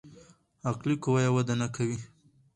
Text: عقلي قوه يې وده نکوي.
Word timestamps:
عقلي 0.69 0.95
قوه 1.03 1.19
يې 1.25 1.29
وده 1.35 1.53
نکوي. 1.61 1.99